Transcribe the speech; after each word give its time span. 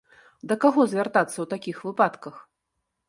Да 0.51 0.55
каго 0.63 0.85
звяртацца 0.93 1.33
ў 1.41 1.45
такіх 1.53 1.77
выпадках? 1.89 2.43